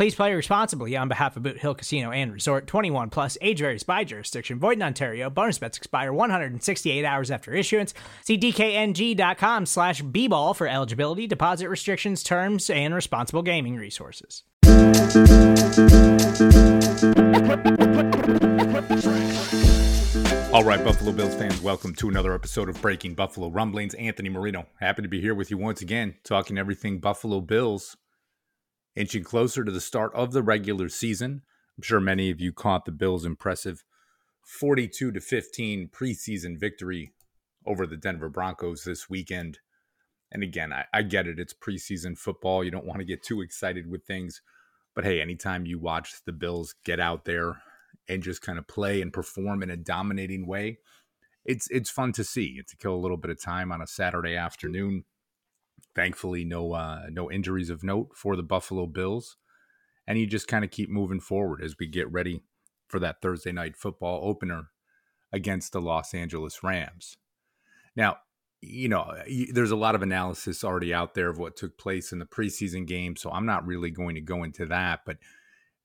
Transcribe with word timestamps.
Please 0.00 0.14
play 0.14 0.32
responsibly 0.32 0.96
on 0.96 1.08
behalf 1.08 1.36
of 1.36 1.42
Boot 1.42 1.58
Hill 1.58 1.74
Casino 1.74 2.10
and 2.10 2.32
Resort 2.32 2.66
21 2.66 3.10
plus 3.10 3.36
age 3.42 3.58
varies 3.58 3.82
by 3.82 4.02
jurisdiction. 4.02 4.58
Void 4.58 4.78
in 4.78 4.82
Ontario. 4.82 5.28
Bonus 5.28 5.58
bets 5.58 5.76
expire 5.76 6.10
168 6.10 7.04
hours 7.04 7.30
after 7.30 7.52
issuance. 7.52 7.92
See 8.24 8.38
DKNG.com 8.38 9.66
slash 9.66 10.00
B 10.00 10.26
ball 10.26 10.54
for 10.54 10.66
eligibility, 10.66 11.26
deposit 11.26 11.68
restrictions, 11.68 12.22
terms, 12.22 12.70
and 12.70 12.94
responsible 12.94 13.42
gaming 13.42 13.76
resources. 13.76 14.42
All 20.54 20.64
right, 20.64 20.82
Buffalo 20.82 21.12
Bills 21.12 21.34
fans, 21.34 21.60
welcome 21.60 21.94
to 21.96 22.08
another 22.08 22.34
episode 22.34 22.70
of 22.70 22.80
Breaking 22.80 23.14
Buffalo 23.14 23.50
Rumblings. 23.50 23.92
Anthony 23.92 24.30
Marino, 24.30 24.64
happy 24.76 25.02
to 25.02 25.08
be 25.08 25.20
here 25.20 25.34
with 25.34 25.50
you 25.50 25.58
once 25.58 25.82
again, 25.82 26.14
talking 26.24 26.56
everything 26.56 27.00
Buffalo 27.00 27.42
Bills, 27.42 27.98
inching 29.00 29.24
closer 29.24 29.64
to 29.64 29.72
the 29.72 29.80
start 29.80 30.14
of 30.14 30.32
the 30.32 30.42
regular 30.42 30.90
season. 30.90 31.40
I'm 31.76 31.82
sure 31.82 32.00
many 32.00 32.30
of 32.30 32.38
you 32.38 32.52
caught 32.52 32.84
the 32.84 32.92
Bills' 32.92 33.24
impressive 33.24 33.82
42 34.42 35.12
to 35.12 35.20
15 35.20 35.88
preseason 35.88 36.60
victory 36.60 37.14
over 37.66 37.86
the 37.86 37.96
Denver 37.96 38.28
Broncos 38.28 38.84
this 38.84 39.08
weekend. 39.08 39.60
And 40.30 40.42
again, 40.42 40.70
I, 40.70 40.84
I 40.92 41.00
get 41.02 41.26
it; 41.26 41.38
it's 41.38 41.54
preseason 41.54 42.16
football. 42.18 42.62
You 42.62 42.70
don't 42.70 42.84
want 42.84 43.00
to 43.00 43.06
get 43.06 43.22
too 43.22 43.40
excited 43.40 43.90
with 43.90 44.04
things, 44.04 44.42
but 44.94 45.04
hey, 45.04 45.20
anytime 45.20 45.64
you 45.64 45.78
watch 45.78 46.12
the 46.26 46.32
Bills 46.32 46.74
get 46.84 47.00
out 47.00 47.24
there 47.24 47.62
and 48.06 48.22
just 48.22 48.42
kind 48.42 48.58
of 48.58 48.68
play 48.68 49.00
and 49.00 49.12
perform 49.12 49.62
in 49.62 49.70
a 49.70 49.76
dominating 49.78 50.46
way, 50.46 50.78
it's 51.46 51.68
it's 51.70 51.90
fun 51.90 52.12
to 52.12 52.22
see. 52.22 52.56
It's 52.58 52.72
to 52.72 52.76
kill 52.76 52.94
a 52.94 53.00
little 53.00 53.16
bit 53.16 53.30
of 53.30 53.40
time 53.40 53.72
on 53.72 53.80
a 53.80 53.86
Saturday 53.86 54.36
afternoon. 54.36 55.04
Thankfully, 55.94 56.44
no 56.44 56.72
uh, 56.72 57.06
no 57.10 57.30
injuries 57.30 57.70
of 57.70 57.82
note 57.82 58.10
for 58.14 58.36
the 58.36 58.42
Buffalo 58.42 58.86
Bills, 58.86 59.36
and 60.06 60.18
you 60.18 60.26
just 60.26 60.48
kind 60.48 60.64
of 60.64 60.70
keep 60.70 60.88
moving 60.88 61.20
forward 61.20 61.62
as 61.62 61.76
we 61.78 61.86
get 61.86 62.10
ready 62.10 62.42
for 62.88 63.00
that 63.00 63.20
Thursday 63.20 63.52
night 63.52 63.76
football 63.76 64.20
opener 64.22 64.70
against 65.32 65.72
the 65.72 65.80
Los 65.80 66.14
Angeles 66.14 66.62
Rams. 66.62 67.16
Now, 67.96 68.18
you 68.60 68.88
know, 68.88 69.14
there's 69.52 69.70
a 69.70 69.76
lot 69.76 69.94
of 69.94 70.02
analysis 70.02 70.62
already 70.62 70.92
out 70.92 71.14
there 71.14 71.30
of 71.30 71.38
what 71.38 71.56
took 71.56 71.78
place 71.78 72.12
in 72.12 72.18
the 72.18 72.26
preseason 72.26 72.86
game, 72.86 73.16
so 73.16 73.30
I'm 73.30 73.46
not 73.46 73.66
really 73.66 73.90
going 73.90 74.14
to 74.14 74.20
go 74.20 74.42
into 74.42 74.66
that, 74.66 75.00
but 75.04 75.16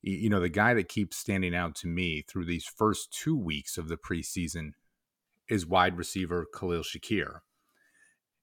you 0.02 0.28
know, 0.28 0.40
the 0.40 0.48
guy 0.48 0.72
that 0.74 0.88
keeps 0.88 1.16
standing 1.16 1.54
out 1.54 1.74
to 1.76 1.88
me 1.88 2.22
through 2.22 2.44
these 2.44 2.64
first 2.64 3.12
two 3.12 3.36
weeks 3.36 3.76
of 3.76 3.88
the 3.88 3.96
preseason 3.96 4.72
is 5.48 5.66
wide 5.66 5.96
receiver 5.96 6.46
Khalil 6.54 6.82
Shakir. 6.82 7.40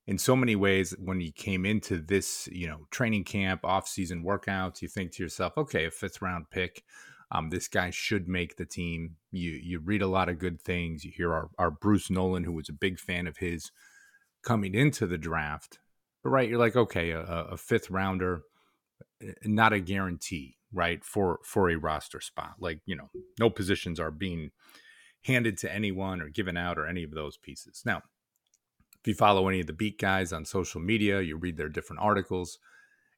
In 0.05 0.17
so 0.17 0.35
many 0.35 0.55
ways, 0.55 0.93
when 0.99 1.21
you 1.21 1.31
came 1.31 1.65
into 1.65 1.97
this, 1.97 2.49
you 2.51 2.67
know, 2.67 2.87
training 2.91 3.23
camp, 3.23 3.63
off-season 3.63 4.23
workouts, 4.23 4.81
you 4.81 4.89
think 4.89 5.13
to 5.13 5.23
yourself, 5.23 5.57
okay, 5.57 5.85
a 5.85 5.91
fifth 5.91 6.21
round 6.21 6.49
pick, 6.49 6.83
um, 7.31 7.49
this 7.49 7.67
guy 7.67 7.89
should 7.89 8.27
make 8.27 8.57
the 8.57 8.65
team. 8.65 9.15
You 9.31 9.51
you 9.51 9.79
read 9.79 10.01
a 10.01 10.07
lot 10.07 10.29
of 10.29 10.39
good 10.39 10.61
things. 10.61 11.03
You 11.03 11.11
hear 11.15 11.33
our, 11.33 11.49
our 11.57 11.71
Bruce 11.71 12.09
Nolan, 12.09 12.43
who 12.43 12.51
was 12.51 12.69
a 12.69 12.73
big 12.73 12.99
fan 12.99 13.27
of 13.27 13.37
his, 13.37 13.71
coming 14.43 14.75
into 14.75 15.07
the 15.07 15.17
draft. 15.17 15.79
But 16.23 16.29
right, 16.29 16.49
you're 16.49 16.59
like, 16.59 16.75
okay, 16.75 17.11
a, 17.11 17.21
a 17.21 17.57
fifth 17.57 17.89
rounder, 17.89 18.43
eh, 19.21 19.31
not 19.45 19.73
a 19.73 19.79
guarantee 19.79 20.57
right 20.73 21.03
for 21.03 21.39
for 21.43 21.69
a 21.69 21.75
roster 21.75 22.19
spot 22.19 22.55
like 22.59 22.79
you 22.85 22.95
know 22.95 23.09
no 23.39 23.49
positions 23.49 23.99
are 23.99 24.11
being 24.11 24.49
handed 25.21 25.57
to 25.57 25.71
anyone 25.71 26.21
or 26.21 26.29
given 26.29 26.57
out 26.57 26.77
or 26.77 26.87
any 26.87 27.03
of 27.03 27.11
those 27.11 27.37
pieces 27.37 27.83
now 27.85 28.01
if 29.03 29.07
you 29.07 29.13
follow 29.13 29.47
any 29.47 29.59
of 29.59 29.67
the 29.67 29.73
beat 29.73 29.99
guys 29.99 30.31
on 30.33 30.45
social 30.45 30.81
media 30.81 31.21
you 31.21 31.37
read 31.37 31.57
their 31.57 31.69
different 31.69 32.01
articles 32.01 32.59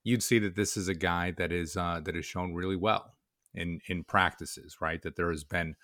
you'd 0.03 0.23
see 0.23 0.40
that 0.40 0.56
this 0.56 0.75
is 0.75 0.88
a 0.88 0.96
guy 0.96 1.31
that 1.31 1.51
is 1.51 1.78
uh, 1.78 2.00
that 2.03 2.16
is 2.16 2.25
shown 2.25 2.53
really 2.53 2.75
well 2.75 3.13
in 3.53 3.79
in 3.88 4.03
practices 4.03 4.78
right 4.81 5.01
that 5.01 5.16
there 5.16 5.29
has 5.29 5.44
been 5.44 5.75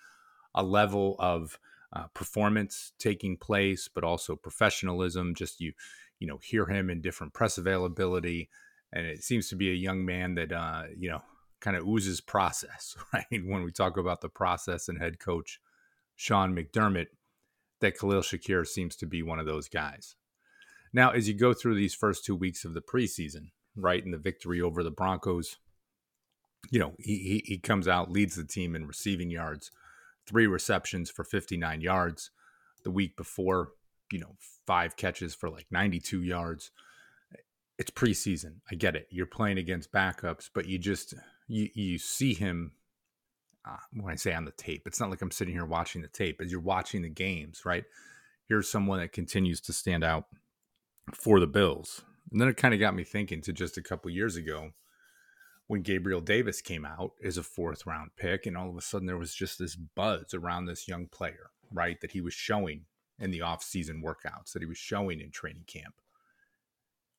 a 0.54 0.62
level 0.62 1.16
of 1.18 1.58
uh, 1.94 2.06
performance 2.14 2.92
taking 2.98 3.36
place 3.36 3.88
but 3.92 4.04
also 4.04 4.36
professionalism 4.36 5.34
just 5.34 5.60
you 5.60 5.72
you 6.18 6.26
know 6.26 6.38
hear 6.42 6.66
him 6.66 6.90
in 6.90 7.00
different 7.00 7.32
press 7.32 7.58
availability 7.58 8.48
and 8.92 9.06
it 9.06 9.22
seems 9.22 9.48
to 9.48 9.56
be 9.56 9.70
a 9.70 9.74
young 9.74 10.04
man 10.04 10.34
that 10.34 10.52
uh, 10.52 10.84
you 10.96 11.08
know 11.08 11.22
kind 11.62 11.76
of 11.76 11.86
oozes 11.86 12.20
process, 12.20 12.96
right? 13.14 13.24
When 13.30 13.62
we 13.62 13.72
talk 13.72 13.96
about 13.96 14.20
the 14.20 14.28
process 14.28 14.88
and 14.88 14.98
head 14.98 15.18
coach 15.18 15.60
Sean 16.16 16.54
McDermott, 16.54 17.06
that 17.82 17.98
Khalil 17.98 18.22
Shakir 18.22 18.66
seems 18.66 18.96
to 18.96 19.06
be 19.06 19.22
one 19.22 19.38
of 19.38 19.46
those 19.46 19.68
guys. 19.68 20.16
Now, 20.92 21.10
as 21.10 21.28
you 21.28 21.34
go 21.34 21.52
through 21.52 21.74
these 21.74 21.94
first 21.94 22.24
two 22.24 22.36
weeks 22.36 22.64
of 22.64 22.74
the 22.74 22.80
preseason, 22.80 23.50
right, 23.76 24.02
and 24.02 24.12
the 24.12 24.18
victory 24.18 24.60
over 24.60 24.82
the 24.82 24.90
Broncos, 24.90 25.56
you 26.70 26.78
know, 26.78 26.92
he, 26.98 27.18
he, 27.18 27.42
he 27.44 27.58
comes 27.58 27.88
out, 27.88 28.10
leads 28.10 28.36
the 28.36 28.44
team 28.44 28.74
in 28.74 28.86
receiving 28.86 29.30
yards, 29.30 29.70
three 30.26 30.46
receptions 30.46 31.10
for 31.10 31.24
59 31.24 31.80
yards. 31.80 32.30
The 32.84 32.90
week 32.90 33.16
before, 33.16 33.72
you 34.10 34.18
know, 34.18 34.36
five 34.66 34.96
catches 34.96 35.34
for 35.34 35.48
like 35.48 35.66
92 35.70 36.22
yards. 36.22 36.70
It's 37.78 37.90
preseason. 37.90 38.56
I 38.70 38.74
get 38.74 38.96
it. 38.96 39.06
You're 39.10 39.26
playing 39.26 39.58
against 39.58 39.92
backups, 39.92 40.50
but 40.52 40.66
you 40.66 40.78
just 40.78 41.14
you 41.48 41.68
you 41.74 41.98
see 41.98 42.34
him 42.34 42.72
uh, 43.68 43.76
when 43.92 44.12
I 44.12 44.16
say 44.16 44.34
on 44.34 44.44
the 44.44 44.52
tape, 44.52 44.82
it's 44.86 45.00
not 45.00 45.10
like 45.10 45.22
I'm 45.22 45.30
sitting 45.30 45.54
here 45.54 45.64
watching 45.64 46.02
the 46.02 46.08
tape. 46.08 46.40
As 46.40 46.50
you're 46.50 46.60
watching 46.60 47.02
the 47.02 47.08
games, 47.08 47.64
right? 47.64 47.84
Here's 48.48 48.70
someone 48.70 48.98
that 48.98 49.12
continues 49.12 49.60
to 49.62 49.72
stand 49.72 50.04
out 50.04 50.26
for 51.14 51.40
the 51.40 51.46
Bills. 51.46 52.02
And 52.30 52.40
then 52.40 52.48
it 52.48 52.56
kind 52.56 52.74
of 52.74 52.80
got 52.80 52.94
me 52.94 53.04
thinking 53.04 53.40
to 53.42 53.52
just 53.52 53.76
a 53.76 53.82
couple 53.82 54.10
years 54.10 54.36
ago 54.36 54.70
when 55.66 55.82
Gabriel 55.82 56.20
Davis 56.20 56.60
came 56.60 56.84
out 56.84 57.12
as 57.24 57.38
a 57.38 57.42
fourth 57.42 57.86
round 57.86 58.10
pick, 58.16 58.46
and 58.46 58.56
all 58.56 58.68
of 58.68 58.76
a 58.76 58.80
sudden 58.80 59.06
there 59.06 59.16
was 59.16 59.34
just 59.34 59.58
this 59.58 59.76
buzz 59.76 60.34
around 60.34 60.66
this 60.66 60.88
young 60.88 61.06
player, 61.06 61.50
right? 61.72 62.00
That 62.00 62.12
he 62.12 62.20
was 62.20 62.34
showing 62.34 62.86
in 63.18 63.30
the 63.30 63.42
off-season 63.42 64.02
workouts, 64.04 64.52
that 64.52 64.62
he 64.62 64.66
was 64.66 64.78
showing 64.78 65.20
in 65.20 65.30
training 65.30 65.64
camp. 65.66 65.94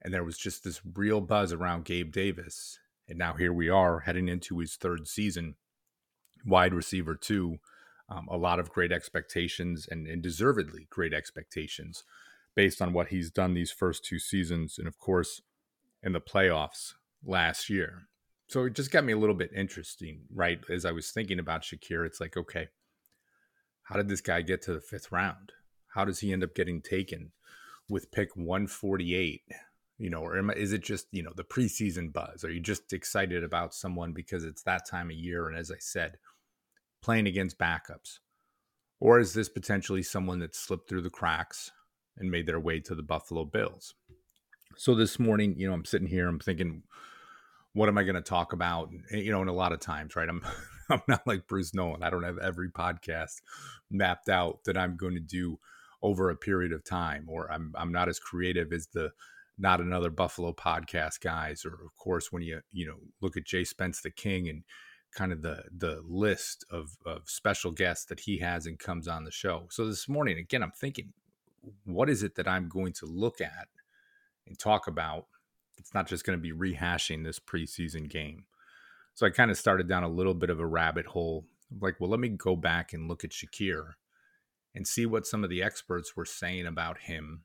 And 0.01 0.13
there 0.13 0.23
was 0.23 0.37
just 0.37 0.63
this 0.63 0.81
real 0.95 1.21
buzz 1.21 1.53
around 1.53 1.85
Gabe 1.85 2.11
Davis. 2.11 2.79
And 3.07 3.17
now 3.17 3.33
here 3.33 3.53
we 3.53 3.69
are 3.69 4.01
heading 4.01 4.27
into 4.27 4.59
his 4.59 4.75
third 4.75 5.07
season, 5.07 5.55
wide 6.45 6.73
receiver 6.73 7.15
too. 7.15 7.57
Um, 8.09 8.27
a 8.29 8.37
lot 8.37 8.59
of 8.59 8.69
great 8.69 8.91
expectations 8.91 9.87
and, 9.89 10.07
and 10.07 10.21
deservedly 10.21 10.87
great 10.89 11.13
expectations 11.13 12.03
based 12.55 12.81
on 12.81 12.93
what 12.93 13.07
he's 13.07 13.31
done 13.31 13.53
these 13.53 13.71
first 13.71 14.05
two 14.05 14.19
seasons. 14.19 14.77
And 14.77 14.87
of 14.87 14.99
course, 14.99 15.41
in 16.03 16.13
the 16.13 16.21
playoffs 16.21 16.93
last 17.25 17.69
year. 17.69 18.07
So 18.47 18.65
it 18.65 18.73
just 18.73 18.91
got 18.91 19.05
me 19.05 19.13
a 19.13 19.17
little 19.17 19.35
bit 19.35 19.51
interesting, 19.55 20.23
right? 20.33 20.59
As 20.69 20.85
I 20.85 20.91
was 20.91 21.11
thinking 21.11 21.39
about 21.39 21.63
Shakir, 21.63 22.05
it's 22.05 22.19
like, 22.19 22.37
okay, 22.37 22.67
how 23.83 23.95
did 23.95 24.09
this 24.09 24.21
guy 24.21 24.41
get 24.41 24.61
to 24.63 24.73
the 24.73 24.81
fifth 24.81 25.11
round? 25.11 25.53
How 25.95 26.05
does 26.05 26.19
he 26.19 26.33
end 26.33 26.43
up 26.43 26.53
getting 26.53 26.81
taken 26.81 27.31
with 27.89 28.11
pick 28.11 28.35
148? 28.35 29.41
you 29.97 30.09
know, 30.09 30.21
or 30.21 30.51
is 30.53 30.73
it 30.73 30.83
just, 30.83 31.07
you 31.11 31.23
know, 31.23 31.31
the 31.35 31.43
preseason 31.43 32.11
buzz? 32.11 32.43
Are 32.43 32.51
you 32.51 32.59
just 32.59 32.91
excited 32.93 33.43
about 33.43 33.73
someone 33.73 34.11
because 34.11 34.43
it's 34.43 34.63
that 34.63 34.85
time 34.85 35.09
of 35.09 35.15
year? 35.15 35.47
And 35.47 35.57
as 35.57 35.71
I 35.71 35.77
said, 35.79 36.17
playing 37.03 37.27
against 37.27 37.59
backups. 37.59 38.19
Or 38.99 39.19
is 39.19 39.33
this 39.33 39.49
potentially 39.49 40.01
someone 40.01 40.39
that 40.39 40.55
slipped 40.55 40.89
through 40.89 41.01
the 41.01 41.09
cracks 41.09 41.71
and 42.17 42.31
made 42.31 42.47
their 42.47 42.59
way 42.59 42.79
to 42.79 42.95
the 42.95 43.03
Buffalo 43.03 43.45
Bills? 43.45 43.93
So 44.77 44.95
this 44.95 45.19
morning, 45.19 45.55
you 45.57 45.67
know, 45.67 45.73
I'm 45.73 45.85
sitting 45.85 46.07
here, 46.07 46.27
I'm 46.27 46.39
thinking, 46.39 46.83
what 47.73 47.89
am 47.89 47.97
I 47.97 48.03
going 48.03 48.15
to 48.15 48.21
talk 48.21 48.53
about? 48.53 48.89
You 49.11 49.31
know, 49.31 49.41
and 49.41 49.49
a 49.49 49.53
lot 49.53 49.73
of 49.73 49.79
times, 49.79 50.15
right? 50.15 50.29
I'm 50.29 50.41
I'm 50.89 51.01
not 51.07 51.25
like 51.25 51.47
Bruce 51.47 51.73
Nolan. 51.73 52.03
I 52.03 52.09
don't 52.09 52.23
have 52.23 52.37
every 52.37 52.69
podcast 52.69 53.41
mapped 53.89 54.29
out 54.29 54.59
that 54.65 54.77
I'm 54.77 54.97
going 54.97 55.13
to 55.13 55.19
do 55.19 55.59
over 56.01 56.29
a 56.29 56.35
period 56.35 56.73
of 56.73 56.83
time, 56.83 57.25
or 57.27 57.51
I'm 57.51 57.73
I'm 57.75 57.91
not 57.91 58.09
as 58.09 58.19
creative 58.19 58.71
as 58.73 58.87
the 58.87 59.11
not 59.57 59.79
another 59.79 60.09
Buffalo 60.09 60.53
podcast 60.53 61.21
guys, 61.21 61.65
or 61.65 61.73
of 61.73 61.95
course 61.97 62.31
when 62.31 62.43
you 62.43 62.61
you 62.71 62.85
know 62.85 62.97
look 63.21 63.37
at 63.37 63.45
Jay 63.45 63.63
Spence 63.63 64.01
the 64.01 64.11
King 64.11 64.49
and 64.49 64.63
kind 65.15 65.31
of 65.31 65.41
the 65.41 65.63
the 65.75 66.01
list 66.07 66.65
of 66.69 66.97
of 67.05 67.29
special 67.29 67.71
guests 67.71 68.05
that 68.05 68.21
he 68.21 68.39
has 68.39 68.65
and 68.65 68.79
comes 68.79 69.07
on 69.07 69.23
the 69.23 69.31
show. 69.31 69.67
So 69.69 69.85
this 69.85 70.09
morning 70.09 70.37
again, 70.37 70.63
I'm 70.63 70.71
thinking, 70.71 71.13
what 71.85 72.09
is 72.09 72.23
it 72.23 72.35
that 72.35 72.47
I'm 72.47 72.67
going 72.69 72.93
to 72.93 73.05
look 73.05 73.41
at 73.41 73.67
and 74.47 74.57
talk 74.57 74.87
about? 74.87 75.27
It's 75.77 75.93
not 75.93 76.07
just 76.07 76.25
going 76.25 76.37
to 76.37 76.41
be 76.41 76.51
rehashing 76.51 77.23
this 77.23 77.39
preseason 77.39 78.09
game. 78.09 78.45
So 79.15 79.25
I 79.25 79.29
kind 79.29 79.51
of 79.51 79.57
started 79.57 79.87
down 79.87 80.03
a 80.03 80.09
little 80.09 80.33
bit 80.33 80.49
of 80.49 80.59
a 80.59 80.65
rabbit 80.65 81.07
hole. 81.07 81.45
Like, 81.79 81.99
well, 81.99 82.09
let 82.09 82.19
me 82.19 82.29
go 82.29 82.55
back 82.55 82.93
and 82.93 83.07
look 83.07 83.23
at 83.23 83.31
Shakir 83.31 83.93
and 84.75 84.87
see 84.87 85.05
what 85.05 85.27
some 85.27 85.43
of 85.43 85.49
the 85.49 85.61
experts 85.61 86.15
were 86.15 86.25
saying 86.25 86.65
about 86.65 86.99
him 86.99 87.43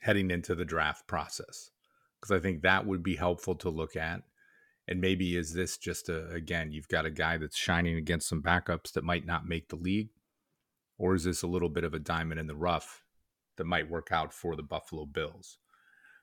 heading 0.00 0.30
into 0.30 0.54
the 0.54 0.64
draft 0.64 1.06
process. 1.06 1.70
Because 2.20 2.36
I 2.36 2.40
think 2.40 2.62
that 2.62 2.86
would 2.86 3.02
be 3.02 3.16
helpful 3.16 3.54
to 3.56 3.68
look 3.68 3.96
at. 3.96 4.22
And 4.88 5.00
maybe 5.00 5.36
is 5.36 5.52
this 5.52 5.76
just 5.76 6.08
a, 6.08 6.28
again, 6.30 6.70
you've 6.70 6.88
got 6.88 7.06
a 7.06 7.10
guy 7.10 7.38
that's 7.38 7.56
shining 7.56 7.96
against 7.96 8.28
some 8.28 8.42
backups 8.42 8.92
that 8.92 9.04
might 9.04 9.26
not 9.26 9.48
make 9.48 9.68
the 9.68 9.76
league? 9.76 10.10
Or 10.98 11.14
is 11.14 11.24
this 11.24 11.42
a 11.42 11.48
little 11.48 11.68
bit 11.68 11.84
of 11.84 11.92
a 11.92 11.98
diamond 11.98 12.40
in 12.40 12.46
the 12.46 12.54
rough 12.56 13.02
that 13.56 13.64
might 13.64 13.90
work 13.90 14.12
out 14.12 14.32
for 14.32 14.54
the 14.54 14.62
Buffalo 14.62 15.04
Bills? 15.04 15.58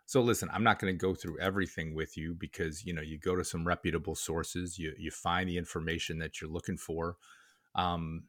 So 0.06 0.22
listen, 0.22 0.50
I'm 0.52 0.64
not 0.64 0.80
going 0.80 0.94
to 0.94 0.98
go 0.98 1.14
through 1.14 1.40
everything 1.40 1.94
with 1.94 2.18
you 2.18 2.36
because 2.38 2.86
you 2.86 2.94
know 2.94 3.02
you 3.02 3.18
go 3.18 3.36
to 3.36 3.44
some 3.44 3.66
reputable 3.66 4.16
sources, 4.16 4.78
you 4.78 4.94
you 4.98 5.12
find 5.12 5.48
the 5.48 5.58
information 5.58 6.20
that 6.20 6.42
you're 6.42 6.50
looking 6.50 6.78
for, 6.78 7.16
um, 7.76 8.24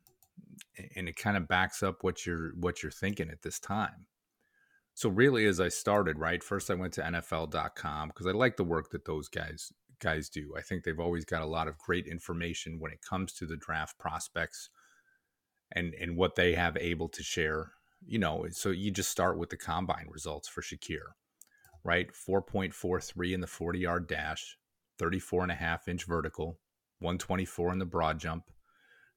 and 0.97 1.09
it 1.09 1.17
kind 1.17 1.37
of 1.37 1.49
backs 1.49 1.83
up 1.83 2.05
what 2.05 2.25
you're 2.25 2.53
what 2.57 2.83
you're 2.83 2.93
thinking 2.93 3.29
at 3.29 3.43
this 3.43 3.59
time. 3.59 4.07
So 4.95 5.09
really, 5.09 5.45
as 5.47 5.59
I 5.59 5.69
started, 5.69 6.21
right, 6.21 6.43
first 6.43 6.71
I 6.71 6.75
went 6.75 6.93
to 6.95 7.03
NFL.com 7.03 8.09
because 8.09 8.29
I 8.29 8.31
like 8.31 8.57
the 8.57 8.63
work 8.65 8.91
that 8.91 9.05
those 9.05 9.29
guys 9.29 9.73
guys 10.05 10.29
do. 10.29 10.55
I 10.57 10.61
think 10.61 10.85
they've 10.85 11.01
always 11.01 11.25
got 11.25 11.43
a 11.43 11.47
lot 11.47 11.69
of 11.69 11.79
great 11.79 12.07
information 12.07 12.79
when 12.79 12.93
it 12.93 13.03
comes 13.03 13.33
to 13.35 13.47
the 13.47 13.57
draft 13.57 13.99
prospects 13.99 14.71
and 15.73 15.95
and 15.95 16.17
what 16.17 16.37
they 16.37 16.55
have 16.55 16.77
able 16.77 17.09
to 17.09 17.23
share. 17.23 17.73
You 18.07 18.19
know, 18.19 18.47
so 18.51 18.71
you 18.71 18.91
just 18.91 19.11
start 19.11 19.39
with 19.39 19.51
the 19.51 19.57
combine 19.57 20.09
results 20.11 20.47
for 20.47 20.61
Shakir 20.61 21.15
right? 21.85 22.09
4.43 22.13 23.35
in 23.35 23.41
the 23.41 23.47
40 23.47 23.79
yard 23.79 24.09
dash, 24.09 24.57
34 24.99 25.45
and 25.45 25.53
a 25.53 25.57
half 25.57 25.87
inch 25.87 26.07
vertical, 26.07 26.59
124 27.01 27.73
in 27.73 27.79
the 27.79 27.85
broad 27.85 28.19
jump, 28.19 28.51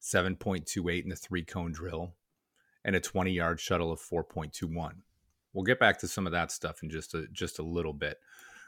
7.28 0.01 1.03
in 1.03 1.09
the 1.09 1.15
three 1.15 1.43
cone 1.43 1.71
drill, 1.71 2.13
and 2.83 2.95
a 2.95 2.99
20 2.99 3.31
yard 3.31 3.59
shuttle 3.59 3.91
of 3.91 3.99
4.21. 3.99 4.91
We'll 5.53 5.63
get 5.63 5.79
back 5.79 5.97
to 5.99 6.07
some 6.07 6.27
of 6.27 6.33
that 6.33 6.51
stuff 6.51 6.83
in 6.83 6.89
just 6.89 7.15
a 7.15 7.25
just 7.31 7.57
a 7.57 7.63
little 7.63 7.93
bit. 7.93 8.17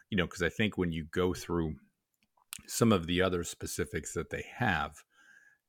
You 0.09 0.17
know, 0.17 0.25
because 0.25 0.41
I 0.41 0.49
think 0.49 0.75
when 0.77 0.91
you 0.91 1.05
go 1.11 1.35
through 1.35 1.75
some 2.67 2.91
of 2.91 3.07
the 3.07 3.21
other 3.21 3.43
specifics 3.43 4.13
that 4.13 4.29
they 4.29 4.45
have, 4.57 5.03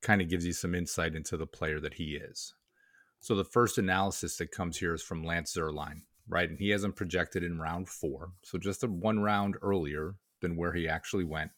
kind 0.02 0.20
of 0.20 0.28
gives 0.28 0.46
you 0.46 0.52
some 0.52 0.74
insight 0.74 1.14
into 1.14 1.36
the 1.36 1.46
player 1.46 1.80
that 1.80 1.94
he 1.94 2.16
is. 2.16 2.54
So 3.20 3.34
the 3.34 3.44
first 3.44 3.76
analysis 3.76 4.36
that 4.38 4.50
comes 4.50 4.78
here 4.78 4.94
is 4.94 5.02
from 5.02 5.24
Lance 5.24 5.54
Zierlein 5.54 6.02
right? 6.30 6.48
And 6.48 6.58
he 6.58 6.70
hasn't 6.70 6.96
projected 6.96 7.42
in 7.42 7.58
round 7.58 7.88
four. 7.88 8.30
So 8.42 8.56
just 8.56 8.84
a 8.84 8.86
one 8.86 9.20
round 9.20 9.56
earlier 9.60 10.14
than 10.40 10.56
where 10.56 10.72
he 10.72 10.88
actually 10.88 11.24
went. 11.24 11.50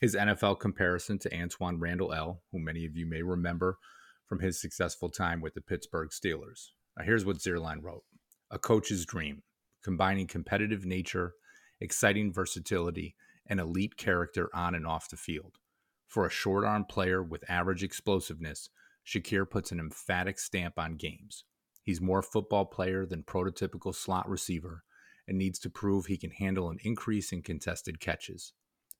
His 0.00 0.16
NFL 0.16 0.60
comparison 0.60 1.18
to 1.20 1.30
Antwaan 1.30 1.76
Randle 1.78 2.12
El, 2.12 2.40
who 2.50 2.58
many 2.58 2.86
of 2.86 2.96
you 2.96 3.06
may 3.06 3.22
remember 3.22 3.78
from 4.26 4.40
his 4.40 4.60
successful 4.60 5.08
time 5.08 5.40
with 5.40 5.54
the 5.54 5.60
Pittsburgh 5.60 6.10
Steelers. 6.10 6.68
Now, 6.96 7.04
here's 7.04 7.24
what 7.24 7.38
Zierlein 7.38 7.82
wrote 7.82 8.04
A 8.50 8.58
coach's 8.58 9.04
dream, 9.04 9.42
combining 9.84 10.26
competitive 10.26 10.84
nature, 10.84 11.34
exciting 11.80 12.32
versatility, 12.32 13.14
and 13.48 13.60
elite 13.60 13.96
character 13.96 14.50
on 14.54 14.74
and 14.74 14.86
off 14.86 15.08
the 15.08 15.16
field. 15.16 15.58
For 16.06 16.26
a 16.26 16.30
short 16.30 16.64
arm 16.64 16.84
player 16.84 17.22
with 17.22 17.48
average 17.50 17.82
explosiveness, 17.82 18.70
Shakir 19.06 19.48
puts 19.48 19.72
an 19.72 19.80
emphatic 19.80 20.38
stamp 20.38 20.78
on 20.78 20.96
games. 20.96 21.44
He's 21.82 22.00
more 22.00 22.22
football 22.22 22.66
player 22.66 23.06
than 23.06 23.22
prototypical 23.22 23.94
slot 23.94 24.28
receiver 24.28 24.84
and 25.26 25.36
needs 25.36 25.58
to 25.60 25.70
prove 25.70 26.06
he 26.06 26.16
can 26.16 26.30
handle 26.30 26.70
an 26.70 26.78
increase 26.82 27.32
in 27.32 27.42
contested 27.42 28.00
catches. 28.00 28.52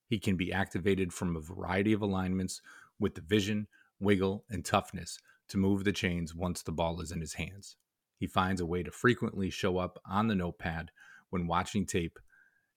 He 0.07 0.19
can 0.19 0.37
be 0.37 0.53
activated 0.53 1.13
from 1.13 1.35
a 1.37 1.41
variety 1.41 1.93
of 1.93 2.03
alignments 2.03 2.61
with 2.99 3.15
the 3.15 3.21
vision, 3.21 3.67
wiggle, 3.99 4.45
and 4.49 4.65
toughness 4.65 5.19
to 5.49 5.59
move 5.59 5.85
the 5.85 5.93
chains 5.93 6.35
once 6.35 6.63
the 6.63 6.73
ball 6.73 7.01
is 7.01 7.11
in 7.11 7.21
his 7.21 7.35
hands. 7.35 7.77
He 8.19 8.27
finds 8.27 8.61
a 8.61 8.67
way 8.67 8.83
to 8.83 8.91
frequently 8.91 9.51
show 9.51 9.79
up 9.79 9.99
on 10.05 10.29
the 10.29 10.35
notepad 10.35 10.91
when 11.31 11.47
watching 11.47 11.87
tape, 11.87 12.19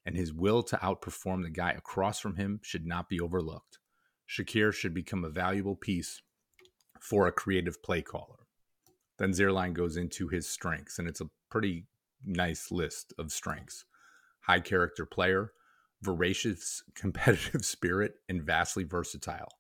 and 0.06 0.16
his 0.16 0.34
will 0.34 0.64
to 0.64 0.78
outperform 0.78 1.44
the 1.44 1.50
guy 1.50 1.72
across 1.72 2.20
from 2.20 2.36
him 2.36 2.60
should 2.64 2.86
not 2.86 3.10
be 3.10 3.20
overlooked. 3.20 3.80
Shakir 4.28 4.74
should 4.74 4.94
become 4.94 5.24
a 5.24 5.30
valuable 5.30 5.76
piece 5.76 6.22
for 7.00 7.28
a 7.28 7.32
creative 7.32 7.82
play 7.84 8.02
caller. 8.02 8.48
Then 9.18 9.32
Zierlein 9.32 9.74
goes 9.74 9.98
into 9.98 10.30
his 10.30 10.50
strengths, 10.50 10.98
and 10.98 11.08
it's 11.08 11.22
a 11.22 11.30
pretty 11.50 11.86
nice 12.24 12.72
list 12.72 13.14
of 13.18 13.32
strengths 13.32 13.86
high 14.46 14.60
character 14.60 15.06
player, 15.06 15.52
voracious 16.02 16.84
competitive 16.96 17.64
spirit, 17.64 18.16
and 18.28 18.44
vastly 18.44 18.84
versatile. 18.84 19.52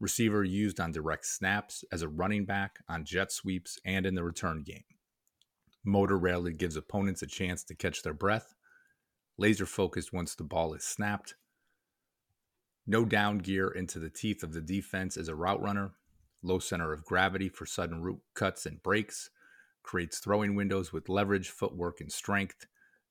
Receiver 0.00 0.44
used 0.44 0.78
on 0.78 0.92
direct 0.92 1.26
snaps, 1.26 1.84
as 1.90 2.02
a 2.02 2.08
running 2.08 2.44
back, 2.44 2.78
on 2.88 3.04
jet 3.04 3.32
sweeps, 3.32 3.78
and 3.84 4.06
in 4.06 4.14
the 4.14 4.22
return 4.22 4.62
game. 4.64 4.84
Motor 5.84 6.18
rarely 6.18 6.52
gives 6.52 6.76
opponents 6.76 7.22
a 7.22 7.26
chance 7.26 7.64
to 7.64 7.74
catch 7.74 8.02
their 8.02 8.14
breath. 8.14 8.54
Laser 9.38 9.66
focused 9.66 10.12
once 10.12 10.34
the 10.34 10.42
ball 10.42 10.74
is 10.74 10.84
snapped. 10.84 11.34
No 12.86 13.04
down 13.04 13.38
gear 13.38 13.68
into 13.68 14.00
the 14.00 14.10
teeth 14.10 14.42
of 14.42 14.52
the 14.52 14.60
defense 14.60 15.16
as 15.16 15.28
a 15.28 15.34
route 15.34 15.62
runner. 15.62 15.92
Low 16.42 16.58
center 16.58 16.92
of 16.92 17.04
gravity 17.04 17.48
for 17.48 17.64
sudden 17.64 18.02
route 18.02 18.20
cuts 18.34 18.66
and 18.66 18.82
breaks, 18.82 19.30
creates 19.82 20.18
throwing 20.18 20.54
windows 20.54 20.92
with 20.92 21.08
leverage, 21.08 21.50
footwork, 21.50 22.00
and 22.00 22.12
strength, 22.12 22.66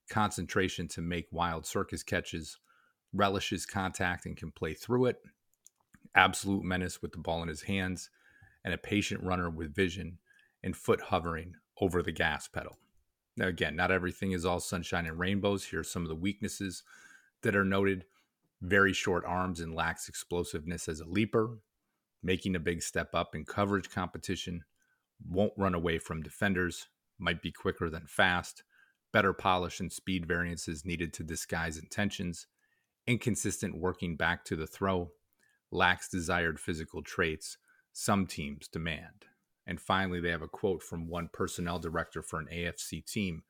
concentration 0.09 0.87
to 0.89 1.01
make 1.01 1.27
wild 1.31 1.65
circus 1.65 2.03
catches, 2.03 2.57
relishes 3.13 3.65
contact 3.65 4.25
and 4.25 4.37
can 4.37 4.51
play 4.51 4.73
through 4.73 5.05
it, 5.05 5.17
absolute 6.15 6.63
menace 6.63 7.01
with 7.01 7.11
the 7.11 7.17
ball 7.17 7.41
in 7.41 7.47
his 7.47 7.63
hands, 7.63 8.09
and 8.63 8.73
a 8.73 8.77
patient 8.77 9.23
runner 9.23 9.49
with 9.49 9.75
vision 9.75 10.17
and 10.63 10.75
foot 10.75 11.01
hovering 11.01 11.55
over 11.79 12.01
the 12.01 12.11
gas 12.11 12.47
pedal. 12.47 12.77
Now, 13.37 13.47
again, 13.47 13.75
not 13.75 13.91
everything 13.91 14.31
is 14.31 14.45
all 14.45 14.59
sunshine 14.59 15.05
and 15.05 15.19
rainbows. 15.19 15.65
Here 15.65 15.81
are 15.81 15.83
some 15.83 16.01
of 16.01 16.09
the 16.09 16.15
weaknesses 16.15 16.83
that 17.43 17.55
are 17.55 17.63
noted. 17.63 18.05
Very 18.61 18.91
short 18.91 19.23
arms 19.25 19.59
and 19.59 19.75
lacks 19.75 20.09
explosiveness 20.09 20.89
as 20.89 20.99
a 20.99 21.05
leaper, 21.05 21.59
making 22.23 22.55
a 22.55 22.59
big 22.59 22.81
step 22.81 23.13
up 23.13 23.35
in 23.35 23.45
coverage 23.45 23.91
competition, 23.91 24.63
won't 25.29 25.53
run 25.55 25.75
away 25.75 25.99
from 25.99 26.23
defenders, 26.23 26.87
might 27.19 27.43
be 27.43 27.51
quicker 27.51 27.89
than 27.89 28.07
fast, 28.07 28.63
better 29.13 29.33
polish 29.33 29.79
and 29.79 29.91
speed 29.91 30.25
variances 30.25 30.85
needed 30.85 31.13
to 31.13 31.23
disguise 31.23 31.77
intentions, 31.77 32.47
inconsistent 33.05 33.77
working 33.77 34.15
back 34.15 34.43
to 34.45 34.55
the 34.55 34.67
throw, 34.67 35.11
lacks 35.71 36.09
desired 36.09 36.59
physical 36.59 37.03
traits. 37.03 37.57
Some 37.93 38.25
teams 38.25 38.67
demand. 38.67 39.25
And 39.67 39.81
finally, 39.81 40.21
they 40.21 40.31
have 40.31 40.41
a 40.41 40.47
quote 40.47 40.81
from 40.81 41.09
one 41.09 41.29
personnel 41.31 41.77
director 41.77 42.23
for 42.23 42.39
an 42.39 42.47
AFC 42.51 43.05
team. 43.05 43.43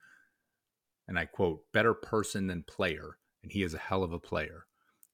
And 1.07 1.17
I 1.17 1.25
quote, 1.25 1.61
better 1.71 1.93
person 1.93 2.47
than 2.47 2.63
player, 2.63 3.17
and 3.43 3.51
he 3.51 3.61
is 3.61 3.75
a 3.75 3.79
hell 3.79 4.03
of 4.03 4.11
a 4.11 4.19
player. 4.19 4.65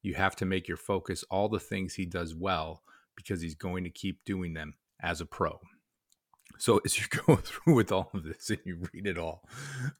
You 0.01 0.15
have 0.15 0.35
to 0.37 0.45
make 0.45 0.67
your 0.67 0.77
focus 0.77 1.23
all 1.29 1.49
the 1.49 1.59
things 1.59 1.93
he 1.93 2.05
does 2.05 2.33
well 2.33 2.81
because 3.15 3.41
he's 3.41 3.55
going 3.55 3.83
to 3.83 3.89
keep 3.89 4.23
doing 4.25 4.53
them 4.53 4.75
as 5.01 5.21
a 5.21 5.25
pro. 5.25 5.59
So 6.57 6.79
as 6.85 6.97
you 6.99 7.05
go 7.09 7.35
through 7.43 7.75
with 7.75 7.91
all 7.91 8.09
of 8.13 8.23
this 8.23 8.49
and 8.49 8.59
you 8.65 8.87
read 8.93 9.05
it 9.05 9.17
all, 9.17 9.43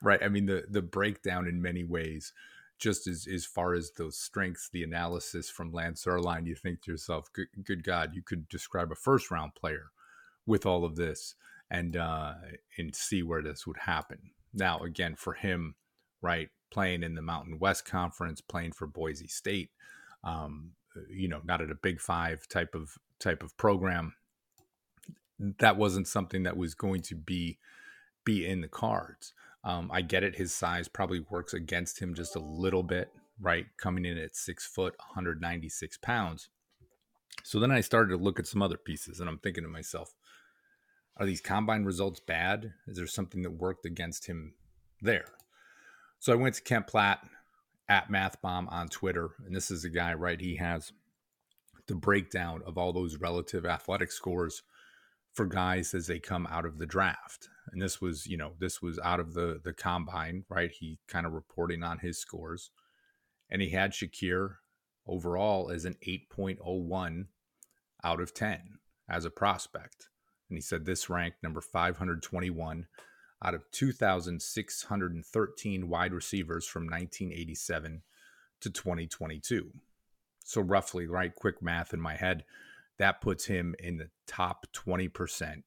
right? 0.01 0.23
I 0.23 0.29
mean, 0.29 0.45
the 0.45 0.65
the 0.69 0.81
breakdown 0.81 1.47
in 1.47 1.61
many 1.61 1.83
ways, 1.83 2.33
just 2.79 3.07
as 3.07 3.27
as 3.31 3.45
far 3.45 3.73
as 3.73 3.91
those 3.91 4.17
strengths, 4.17 4.69
the 4.69 4.83
analysis 4.83 5.49
from 5.49 5.71
Lance 5.71 6.05
Zierlein, 6.05 6.47
you 6.47 6.55
think 6.55 6.81
to 6.81 6.91
yourself, 6.91 7.31
good, 7.33 7.47
good 7.63 7.83
God, 7.83 8.15
you 8.15 8.21
could 8.21 8.49
describe 8.49 8.91
a 8.91 8.95
first 8.95 9.31
round 9.31 9.55
player 9.55 9.91
with 10.45 10.65
all 10.65 10.85
of 10.85 10.95
this 10.95 11.35
and 11.69 11.97
uh, 11.97 12.33
and 12.77 12.95
see 12.95 13.23
where 13.23 13.41
this 13.41 13.65
would 13.65 13.77
happen. 13.77 14.19
Now, 14.53 14.79
again, 14.79 15.15
for 15.15 15.33
him, 15.33 15.75
right, 16.21 16.49
playing 16.71 17.03
in 17.03 17.15
the 17.15 17.21
Mountain 17.21 17.59
West 17.59 17.85
Conference, 17.85 18.41
playing 18.41 18.73
for 18.73 18.87
Boise 18.87 19.27
State, 19.27 19.71
um, 20.23 20.71
you 21.09 21.27
know, 21.27 21.41
not 21.43 21.61
at 21.61 21.71
a 21.71 21.75
Big 21.75 21.99
Five 21.99 22.47
type 22.47 22.75
of 22.75 22.97
type 23.19 23.43
of 23.43 23.57
program. 23.57 24.13
That 25.39 25.77
wasn't 25.77 26.07
something 26.07 26.43
that 26.43 26.57
was 26.57 26.75
going 26.75 27.01
to 27.03 27.15
be 27.15 27.57
be 28.23 28.47
in 28.47 28.61
the 28.61 28.67
cards. 28.67 29.33
Um, 29.63 29.89
I 29.91 30.01
get 30.01 30.23
it; 30.23 30.35
his 30.35 30.53
size 30.53 30.87
probably 30.87 31.21
works 31.29 31.53
against 31.53 31.99
him 31.99 32.13
just 32.13 32.35
a 32.35 32.39
little 32.39 32.83
bit, 32.83 33.09
right? 33.39 33.65
Coming 33.77 34.05
in 34.05 34.17
at 34.17 34.35
six 34.35 34.65
foot, 34.65 34.95
196 34.99 35.97
pounds. 35.97 36.49
So 37.43 37.59
then 37.59 37.71
I 37.71 37.81
started 37.81 38.09
to 38.11 38.23
look 38.23 38.39
at 38.39 38.47
some 38.47 38.61
other 38.61 38.77
pieces, 38.77 39.19
and 39.19 39.27
I'm 39.27 39.39
thinking 39.39 39.63
to 39.63 39.69
myself, 39.69 40.13
are 41.17 41.25
these 41.25 41.41
combine 41.41 41.83
results 41.83 42.19
bad? 42.19 42.73
Is 42.87 42.97
there 42.97 43.07
something 43.07 43.43
that 43.43 43.51
worked 43.51 43.85
against 43.85 44.25
him 44.27 44.53
there? 45.01 45.25
So 46.19 46.33
I 46.33 46.37
went 46.37 46.55
to 46.55 46.61
Kent 46.61 46.87
Platte 46.87 47.27
at 47.89 48.09
MathBomb 48.09 48.71
on 48.71 48.87
Twitter, 48.87 49.31
and 49.45 49.55
this 49.55 49.69
is 49.69 49.83
a 49.83 49.89
guy, 49.89 50.13
right? 50.13 50.39
He 50.39 50.55
has 50.55 50.91
the 51.87 51.95
breakdown 51.95 52.61
of 52.65 52.77
all 52.77 52.93
those 52.93 53.17
relative 53.17 53.65
athletic 53.65 54.11
scores 54.11 54.63
for 55.33 55.45
guys 55.45 55.93
as 55.93 56.07
they 56.07 56.19
come 56.19 56.47
out 56.47 56.65
of 56.65 56.77
the 56.77 56.85
draft. 56.85 57.49
And 57.71 57.81
this 57.81 57.99
was, 57.99 58.25
you 58.25 58.37
know, 58.37 58.53
this 58.59 58.81
was 58.81 58.99
out 58.99 59.19
of 59.19 59.33
the 59.33 59.59
the 59.63 59.73
combine, 59.73 60.45
right? 60.49 60.71
He 60.71 60.99
kind 61.07 61.25
of 61.25 61.33
reporting 61.33 61.83
on 61.83 61.99
his 61.99 62.19
scores. 62.19 62.71
And 63.49 63.61
he 63.61 63.69
had 63.69 63.91
Shakir 63.91 64.55
overall 65.05 65.69
as 65.69 65.85
an 65.85 65.97
8.01 66.07 67.25
out 68.03 68.21
of 68.21 68.33
10 68.33 68.79
as 69.09 69.25
a 69.25 69.29
prospect. 69.29 70.09
And 70.53 70.57
he 70.59 70.61
said 70.61 70.85
this 70.85 71.09
ranked 71.09 71.41
number 71.41 71.61
521 71.61 72.85
out 73.43 73.55
of 73.55 73.71
2,613 73.71 75.89
wide 75.89 76.13
receivers 76.13 76.67
from 76.67 76.83
1987 76.83 78.03
to 78.61 78.69
2022. 78.69 79.71
So, 80.45 80.61
roughly, 80.61 81.07
right, 81.07 81.33
quick 81.33 81.63
math 81.63 81.91
in 81.91 81.99
my 81.99 82.13
head, 82.13 82.43
that 82.99 83.19
puts 83.19 83.45
him 83.45 83.73
in 83.79 83.97
the 83.97 84.11
top 84.27 84.67
20% 84.73 85.63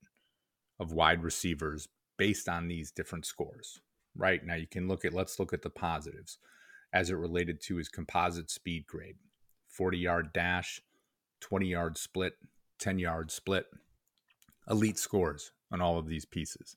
of 0.78 0.92
wide 0.92 1.24
receivers 1.24 1.88
based 2.16 2.48
on 2.48 2.68
these 2.68 2.92
different 2.92 3.26
scores. 3.26 3.80
Right 4.14 4.46
now, 4.46 4.54
you 4.54 4.68
can 4.68 4.86
look 4.86 5.04
at, 5.04 5.12
let's 5.12 5.40
look 5.40 5.52
at 5.52 5.62
the 5.62 5.70
positives 5.70 6.38
as 6.92 7.10
it 7.10 7.16
related 7.16 7.60
to 7.62 7.74
his 7.74 7.88
composite 7.88 8.52
speed 8.52 8.86
grade 8.86 9.16
40 9.66 9.98
yard 9.98 10.32
dash, 10.32 10.80
20 11.40 11.66
yard 11.66 11.98
split, 11.98 12.34
10 12.78 13.00
yard 13.00 13.32
split, 13.32 13.66
elite 14.68 14.98
scores 14.98 15.52
on 15.70 15.80
all 15.80 15.98
of 15.98 16.08
these 16.08 16.24
pieces. 16.24 16.76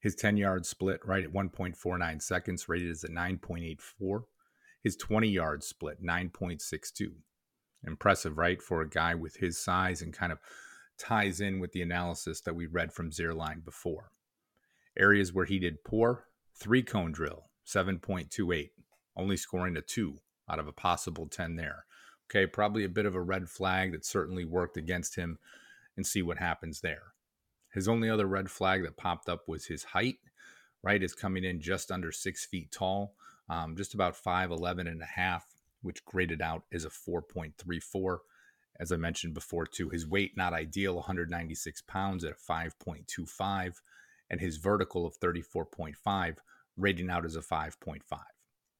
His 0.00 0.14
10 0.14 0.36
yard 0.36 0.64
split, 0.64 1.00
right 1.04 1.24
at 1.24 1.32
1.49 1.32 2.22
seconds, 2.22 2.68
rated 2.68 2.90
as 2.90 3.04
a 3.04 3.08
9.84. 3.08 4.22
His 4.82 4.96
20 4.96 5.28
yard 5.28 5.64
split, 5.64 6.02
9.62. 6.02 7.12
Impressive, 7.86 8.38
right? 8.38 8.62
For 8.62 8.80
a 8.80 8.88
guy 8.88 9.14
with 9.14 9.36
his 9.36 9.58
size 9.58 10.02
and 10.02 10.12
kind 10.12 10.32
of 10.32 10.38
ties 10.98 11.40
in 11.40 11.60
with 11.60 11.72
the 11.72 11.82
analysis 11.82 12.40
that 12.42 12.54
we 12.54 12.66
read 12.66 12.92
from 12.92 13.10
Zierlein 13.10 13.64
before. 13.64 14.10
Areas 14.98 15.32
where 15.32 15.44
he 15.44 15.58
did 15.58 15.84
poor, 15.84 16.26
three 16.56 16.82
cone 16.82 17.12
drill, 17.12 17.50
7.28, 17.66 18.70
only 19.16 19.36
scoring 19.36 19.76
a 19.76 19.80
two 19.80 20.18
out 20.50 20.58
of 20.58 20.66
a 20.66 20.72
possible 20.72 21.28
10 21.28 21.56
there. 21.56 21.84
Okay, 22.30 22.46
probably 22.46 22.84
a 22.84 22.88
bit 22.88 23.06
of 23.06 23.14
a 23.14 23.20
red 23.20 23.48
flag 23.48 23.92
that 23.92 24.04
certainly 24.04 24.44
worked 24.44 24.76
against 24.76 25.16
him 25.16 25.38
and 25.96 26.06
see 26.06 26.22
what 26.22 26.38
happens 26.38 26.80
there. 26.80 27.14
His 27.78 27.86
only 27.86 28.10
other 28.10 28.26
red 28.26 28.50
flag 28.50 28.82
that 28.82 28.96
popped 28.96 29.28
up 29.28 29.46
was 29.46 29.66
his 29.66 29.84
height, 29.84 30.16
right? 30.82 31.00
Is 31.00 31.14
coming 31.14 31.44
in 31.44 31.60
just 31.60 31.92
under 31.92 32.10
six 32.10 32.44
feet 32.44 32.72
tall, 32.72 33.14
um, 33.48 33.76
just 33.76 33.94
about 33.94 34.16
5'11 34.16 34.88
and 34.88 35.00
a 35.00 35.06
half, 35.06 35.46
which 35.82 36.04
graded 36.04 36.42
out 36.42 36.64
as 36.72 36.84
a 36.84 36.90
4.34. 36.90 38.18
As 38.80 38.90
I 38.90 38.96
mentioned 38.96 39.32
before, 39.32 39.64
too, 39.64 39.90
his 39.90 40.08
weight 40.08 40.36
not 40.36 40.52
ideal, 40.52 40.96
196 40.96 41.82
pounds 41.82 42.24
at 42.24 42.32
a 42.32 42.52
5.25, 42.52 43.74
and 44.28 44.40
his 44.40 44.56
vertical 44.56 45.06
of 45.06 45.16
34.5, 45.20 46.36
rating 46.76 47.10
out 47.10 47.24
as 47.24 47.36
a 47.36 47.40
5.5. 47.40 48.00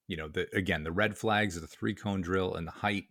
You 0.08 0.16
know, 0.16 0.26
the 0.26 0.48
again, 0.56 0.82
the 0.82 0.90
red 0.90 1.16
flags 1.16 1.60
the 1.60 1.68
three 1.68 1.94
cone 1.94 2.20
drill 2.20 2.56
and 2.56 2.66
the 2.66 2.72
height. 2.72 3.04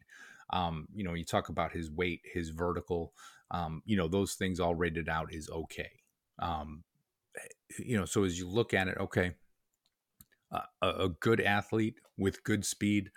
Um, 0.50 0.89
you 0.94 1.06
know, 1.06 1.13
you 1.13 1.24
talk 1.24 1.48
about 1.48 1.72
his 1.72 1.89
weight, 1.89 2.22
his 2.25 2.50
vertical, 2.50 3.13
um, 3.51 3.81
you 3.85 3.97
know, 3.97 4.07
those 4.07 4.33
things 4.33 4.59
all 4.59 4.75
rated 4.75 5.09
out 5.09 5.33
is 5.33 5.49
okay. 5.49 5.91
Um, 6.39 6.83
you 7.79 7.97
know, 7.97 8.05
so 8.05 8.23
as 8.23 8.37
you 8.37 8.47
look 8.47 8.73
at 8.73 8.87
it, 8.87 8.97
okay, 8.97 9.35
uh, 10.51 10.61
a, 10.81 11.09
good 11.09 11.41
athlete 11.41 11.95
with 12.17 12.43
good 12.43 12.65
speed, 12.65 13.11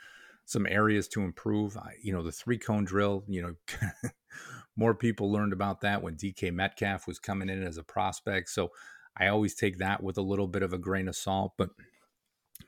some 0.44 0.66
areas 0.66 1.08
to 1.08 1.22
improve. 1.22 1.76
I, 1.76 1.94
you 2.02 2.12
know, 2.12 2.22
the 2.22 2.32
three 2.32 2.58
cone 2.58 2.84
drill, 2.84 3.24
you 3.28 3.42
know, 3.42 3.54
more 4.76 4.94
people 4.94 5.30
learned 5.30 5.52
about 5.52 5.80
that 5.82 6.02
when 6.02 6.16
DK 6.16 6.52
Metcalf 6.52 7.06
was 7.06 7.18
coming 7.18 7.48
in 7.48 7.62
as 7.62 7.78
a 7.78 7.82
prospect. 7.82 8.48
So 8.50 8.70
I 9.16 9.28
always 9.28 9.54
take 9.54 9.78
that 9.78 10.02
with 10.02 10.18
a 10.18 10.22
little 10.22 10.48
bit 10.48 10.62
of 10.62 10.72
a 10.72 10.78
grain 10.78 11.08
of 11.08 11.16
salt. 11.16 11.52
But, 11.56 11.70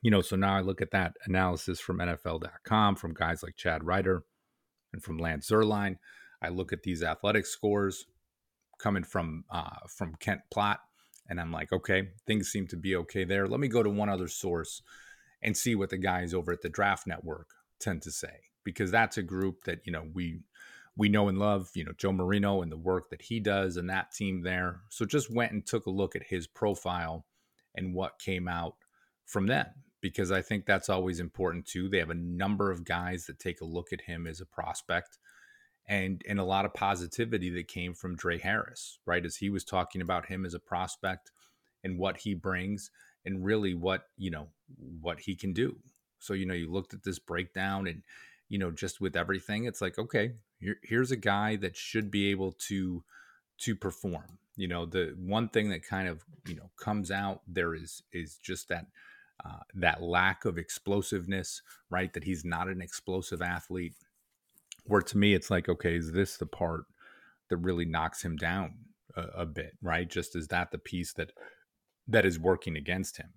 you 0.00 0.10
know, 0.10 0.20
so 0.20 0.36
now 0.36 0.54
I 0.54 0.60
look 0.60 0.80
at 0.80 0.90
that 0.92 1.14
analysis 1.26 1.80
from 1.80 1.98
NFL.com 1.98 2.96
from 2.96 3.14
guys 3.14 3.42
like 3.42 3.56
Chad 3.56 3.84
Ryder 3.84 4.22
and 4.92 5.02
from 5.02 5.18
Lance 5.18 5.50
Zierlein. 5.50 5.96
I 6.42 6.48
look 6.48 6.72
at 6.72 6.82
these 6.82 7.02
athletic 7.02 7.46
scores 7.46 8.06
coming 8.78 9.04
from 9.04 9.44
uh, 9.50 9.86
from 9.88 10.16
Kent 10.16 10.40
Platte, 10.50 10.80
and 11.28 11.40
I'm 11.40 11.52
like, 11.52 11.72
okay, 11.72 12.10
things 12.26 12.50
seem 12.50 12.66
to 12.68 12.76
be 12.76 12.96
okay 12.96 13.24
there. 13.24 13.46
Let 13.46 13.60
me 13.60 13.68
go 13.68 13.82
to 13.82 13.90
one 13.90 14.08
other 14.08 14.28
source 14.28 14.82
and 15.40 15.56
see 15.56 15.74
what 15.74 15.90
the 15.90 15.98
guys 15.98 16.34
over 16.34 16.52
at 16.52 16.62
the 16.62 16.68
Draft 16.68 17.06
Network 17.06 17.48
tend 17.78 18.02
to 18.02 18.10
say, 18.10 18.40
because 18.64 18.90
that's 18.90 19.16
a 19.18 19.22
group 19.22 19.64
that 19.64 19.80
you 19.84 19.92
know 19.92 20.04
we 20.12 20.40
we 20.96 21.08
know 21.08 21.28
and 21.28 21.38
love. 21.38 21.70
You 21.74 21.84
know 21.84 21.92
Joe 21.96 22.12
Marino 22.12 22.62
and 22.62 22.72
the 22.72 22.76
work 22.76 23.10
that 23.10 23.22
he 23.22 23.38
does 23.38 23.76
and 23.76 23.88
that 23.88 24.12
team 24.12 24.42
there. 24.42 24.80
So 24.90 25.06
just 25.06 25.32
went 25.32 25.52
and 25.52 25.64
took 25.64 25.86
a 25.86 25.90
look 25.90 26.16
at 26.16 26.24
his 26.24 26.46
profile 26.46 27.24
and 27.74 27.94
what 27.94 28.18
came 28.18 28.48
out 28.48 28.74
from 29.24 29.46
them 29.46 29.66
because 30.02 30.32
I 30.32 30.42
think 30.42 30.66
that's 30.66 30.90
always 30.90 31.20
important 31.20 31.64
too. 31.64 31.88
They 31.88 31.98
have 31.98 32.10
a 32.10 32.14
number 32.14 32.70
of 32.70 32.84
guys 32.84 33.24
that 33.26 33.38
take 33.38 33.62
a 33.62 33.64
look 33.64 33.92
at 33.92 34.02
him 34.02 34.26
as 34.26 34.40
a 34.40 34.46
prospect 34.46 35.16
and 35.86 36.22
and 36.28 36.38
a 36.38 36.44
lot 36.44 36.64
of 36.64 36.74
positivity 36.74 37.50
that 37.50 37.68
came 37.68 37.94
from 37.94 38.16
Drae 38.16 38.38
Harris, 38.38 38.98
right? 39.06 39.24
As 39.24 39.36
he 39.36 39.50
was 39.50 39.64
talking 39.64 40.00
about 40.00 40.26
him 40.26 40.44
as 40.44 40.54
a 40.54 40.60
prospect 40.60 41.32
and 41.82 41.98
what 41.98 42.18
he 42.18 42.34
brings 42.34 42.90
and 43.24 43.44
really 43.44 43.74
what, 43.74 44.04
you 44.16 44.30
know, 44.30 44.48
what 45.00 45.20
he 45.20 45.34
can 45.34 45.52
do. 45.52 45.76
So, 46.18 46.34
you 46.34 46.46
know, 46.46 46.54
you 46.54 46.70
looked 46.70 46.94
at 46.94 47.02
this 47.02 47.18
breakdown 47.18 47.86
and, 47.86 48.02
you 48.48 48.58
know, 48.58 48.70
just 48.70 49.00
with 49.00 49.16
everything, 49.16 49.64
it's 49.64 49.80
like, 49.80 49.98
okay, 49.98 50.32
here, 50.60 50.76
here's 50.82 51.10
a 51.10 51.16
guy 51.16 51.56
that 51.56 51.76
should 51.76 52.10
be 52.10 52.30
able 52.30 52.52
to 52.68 53.02
to 53.58 53.76
perform. 53.76 54.38
You 54.56 54.68
know, 54.68 54.86
the 54.86 55.16
one 55.18 55.48
thing 55.48 55.70
that 55.70 55.86
kind 55.86 56.08
of, 56.08 56.24
you 56.46 56.54
know, 56.54 56.70
comes 56.76 57.10
out 57.10 57.40
there 57.46 57.74
is 57.74 58.02
is 58.12 58.36
just 58.36 58.68
that 58.68 58.86
uh, 59.44 59.60
that 59.74 60.02
lack 60.02 60.44
of 60.44 60.58
explosiveness, 60.58 61.62
right? 61.90 62.12
That 62.12 62.24
he's 62.24 62.44
not 62.44 62.68
an 62.68 62.80
explosive 62.80 63.42
athlete 63.42 63.94
where 64.84 65.02
to 65.02 65.18
me 65.18 65.34
it's 65.34 65.50
like 65.50 65.68
okay 65.68 65.96
is 65.96 66.12
this 66.12 66.36
the 66.36 66.46
part 66.46 66.84
that 67.52 67.58
really 67.58 67.84
knocks 67.84 68.22
him 68.24 68.36
down 68.36 68.72
a, 69.14 69.42
a, 69.42 69.46
bit 69.46 69.76
right? 69.82 70.08
Just 70.08 70.34
is 70.34 70.48
that 70.48 70.70
the 70.70 70.78
piece 70.78 71.12
that 71.14 71.32
that 72.08 72.24
is 72.24 72.38
working 72.38 72.76
against 72.76 73.18
him? 73.18 73.30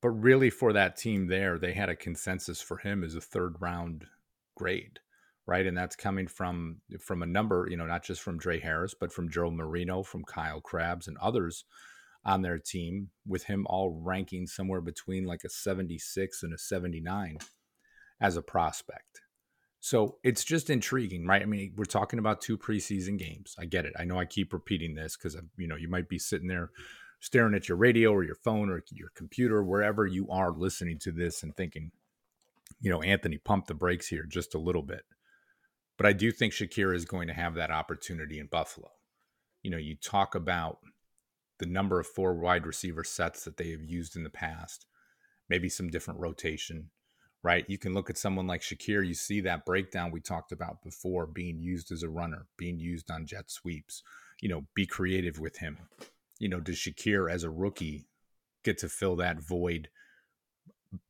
But 0.00 0.10
really 0.10 0.50
for 0.50 0.72
that 0.72 0.96
team 0.96 1.26
there 1.26 1.58
they 1.58 1.72
had 1.72 1.88
a 1.88 1.96
consensus 1.96 2.62
for 2.62 2.78
him 2.78 3.02
as 3.02 3.14
a 3.14 3.20
third 3.20 3.56
round 3.60 4.06
grade 4.56 5.00
right? 5.46 5.66
And 5.66 5.76
that's 5.76 5.96
coming 5.96 6.28
from 6.28 6.76
from 7.00 7.22
a 7.22 7.26
number 7.26 7.66
you 7.68 7.76
know 7.76 7.86
not 7.86 8.04
just 8.04 8.22
from 8.22 8.38
Drae 8.38 8.60
Harris 8.60 8.94
but 8.98 9.12
from 9.12 9.30
Joe 9.30 9.50
Marino 9.50 10.02
from 10.02 10.24
Kyle 10.24 10.60
Crabbs 10.60 11.08
and 11.08 11.18
others 11.18 11.64
on 12.24 12.42
their 12.42 12.58
team 12.58 13.08
with 13.26 13.44
him 13.44 13.66
all 13.68 14.00
ranking 14.04 14.46
somewhere 14.46 14.82
between 14.82 15.24
like 15.24 15.42
a 15.42 15.48
76 15.48 16.42
and 16.42 16.52
a 16.52 16.58
79 16.58 17.38
as 18.20 18.36
a 18.36 18.42
prospect 18.42 19.22
so 19.80 20.18
it's 20.22 20.44
just 20.44 20.68
intriguing, 20.68 21.26
right? 21.26 21.40
I 21.40 21.46
mean, 21.46 21.72
we're 21.74 21.84
talking 21.86 22.18
about 22.18 22.42
two 22.42 22.58
preseason 22.58 23.18
games. 23.18 23.56
I 23.58 23.64
get 23.64 23.86
it. 23.86 23.94
I 23.98 24.04
know 24.04 24.18
I 24.18 24.26
keep 24.26 24.52
repeating 24.52 24.94
this 24.94 25.16
because 25.16 25.36
you 25.56 25.66
know 25.66 25.76
you 25.76 25.88
might 25.88 26.08
be 26.08 26.18
sitting 26.18 26.48
there 26.48 26.70
staring 27.20 27.54
at 27.54 27.68
your 27.68 27.78
radio 27.78 28.12
or 28.12 28.22
your 28.22 28.34
phone 28.34 28.70
or 28.70 28.82
your 28.90 29.10
computer, 29.14 29.62
wherever 29.62 30.06
you 30.06 30.28
are 30.30 30.52
listening 30.52 30.98
to 30.98 31.12
this, 31.12 31.42
and 31.42 31.56
thinking, 31.56 31.92
you 32.80 32.90
know, 32.90 33.02
Anthony, 33.02 33.38
pump 33.38 33.66
the 33.66 33.74
brakes 33.74 34.08
here 34.08 34.24
just 34.24 34.54
a 34.54 34.58
little 34.58 34.82
bit. 34.82 35.02
But 35.96 36.06
I 36.06 36.12
do 36.12 36.30
think 36.30 36.52
Shakir 36.52 36.94
is 36.94 37.04
going 37.04 37.28
to 37.28 37.34
have 37.34 37.54
that 37.54 37.70
opportunity 37.70 38.38
in 38.38 38.46
Buffalo. 38.46 38.90
You 39.62 39.70
know, 39.70 39.76
you 39.76 39.96
talk 39.96 40.34
about 40.34 40.78
the 41.58 41.66
number 41.66 42.00
of 42.00 42.06
four 42.06 42.34
wide 42.34 42.66
receiver 42.66 43.04
sets 43.04 43.44
that 43.44 43.58
they 43.58 43.70
have 43.70 43.84
used 43.84 44.16
in 44.16 44.24
the 44.24 44.30
past, 44.30 44.86
maybe 45.48 45.68
some 45.68 45.88
different 45.88 46.20
rotation 46.20 46.90
right? 47.42 47.64
You 47.68 47.78
can 47.78 47.94
look 47.94 48.10
at 48.10 48.18
someone 48.18 48.46
like 48.46 48.60
Shakir, 48.60 49.06
you 49.06 49.14
see 49.14 49.40
that 49.42 49.64
breakdown 49.64 50.10
we 50.10 50.20
talked 50.20 50.52
about 50.52 50.82
before 50.82 51.26
being 51.26 51.58
used 51.60 51.90
as 51.90 52.02
a 52.02 52.08
runner, 52.08 52.46
being 52.56 52.78
used 52.78 53.10
on 53.10 53.26
jet 53.26 53.50
sweeps. 53.50 54.02
You 54.40 54.48
know, 54.48 54.66
be 54.74 54.86
creative 54.86 55.38
with 55.38 55.58
him. 55.58 55.78
You 56.38 56.48
know, 56.48 56.60
does 56.60 56.76
Shakir 56.76 57.30
as 57.30 57.44
a 57.44 57.50
rookie 57.50 58.06
get 58.64 58.78
to 58.78 58.88
fill 58.88 59.16
that 59.16 59.40
void 59.40 59.88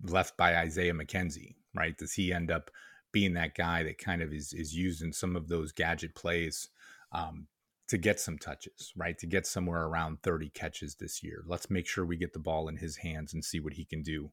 left 0.02 0.36
by 0.36 0.56
Isaiah 0.56 0.92
McKenzie, 0.92 1.54
right? 1.74 1.96
Does 1.96 2.12
he 2.12 2.32
end 2.32 2.50
up 2.50 2.70
being 3.12 3.34
that 3.34 3.54
guy 3.54 3.82
that 3.82 3.98
kind 3.98 4.22
of 4.22 4.32
is 4.32 4.52
is 4.52 4.74
used 4.74 5.02
in 5.02 5.12
some 5.12 5.36
of 5.36 5.48
those 5.48 5.72
gadget 5.72 6.14
plays 6.14 6.68
um, 7.12 7.46
to 7.88 7.98
get 7.98 8.20
some 8.20 8.38
touches, 8.38 8.92
right? 8.96 9.18
To 9.18 9.26
get 9.26 9.46
somewhere 9.46 9.84
around 9.84 10.22
30 10.22 10.50
catches 10.50 10.94
this 10.94 11.22
year. 11.22 11.42
Let's 11.46 11.70
make 11.70 11.88
sure 11.88 12.04
we 12.04 12.16
get 12.16 12.32
the 12.32 12.38
ball 12.38 12.68
in 12.68 12.76
his 12.76 12.98
hands 12.98 13.34
and 13.34 13.44
see 13.44 13.58
what 13.58 13.74
he 13.74 13.84
can 13.84 14.02
do 14.02 14.30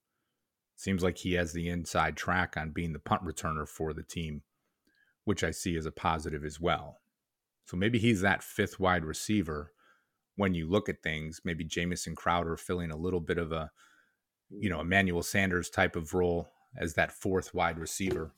Seems 0.77 1.01
like 1.01 1.17
he 1.17 1.33
has 1.33 1.53
the 1.53 1.69
inside 1.69 2.15
track 2.15 2.55
on 2.55 2.69
being 2.69 2.93
the 2.93 2.99
punt 2.99 3.23
returner 3.23 3.67
for 3.67 3.93
the 3.93 4.03
team, 4.03 4.43
which 5.25 5.43
I 5.43 5.49
see 5.49 5.75
as 5.75 5.87
a 5.87 5.91
positive 5.91 6.45
as 6.45 6.61
well. 6.61 6.99
So 7.65 7.75
maybe 7.75 7.97
he's 7.97 8.21
that 8.21 8.43
fifth 8.43 8.79
wide 8.79 9.03
receiver 9.03 9.73
when 10.35 10.53
you 10.53 10.69
look 10.69 10.87
at 10.87 11.01
things, 11.01 11.41
maybe 11.43 11.63
Jamison 11.63 12.15
Crowder 12.15 12.55
filling 12.55 12.91
a 12.91 12.95
little 12.95 13.19
bit 13.19 13.39
of 13.39 13.51
a, 13.51 13.71
you 14.51 14.69
know, 14.69 14.79
Emmanuel 14.79 15.23
Sanders 15.23 15.67
type 15.67 15.95
of 15.95 16.13
role 16.13 16.51
as 16.77 16.93
that 16.93 17.11
fourth 17.11 17.55
wide 17.55 17.79
receiver 17.79 18.33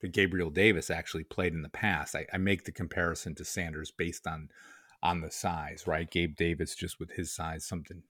that 0.00 0.12
Gabriel 0.12 0.48
Davis 0.48 0.88
actually 0.88 1.24
played 1.24 1.52
in 1.52 1.60
the 1.60 1.68
past. 1.68 2.16
I, 2.16 2.24
I 2.32 2.38
make 2.38 2.64
the 2.64 2.72
comparison 2.72 3.34
to 3.34 3.44
Sanders 3.44 3.90
based 3.90 4.26
on 4.26 4.48
on 5.02 5.20
the 5.20 5.30
size, 5.30 5.86
right? 5.86 6.10
Gabe 6.10 6.36
Davis 6.36 6.74
just 6.74 6.98
with 6.98 7.12
his 7.12 7.30
size, 7.30 7.66
something 7.66 8.02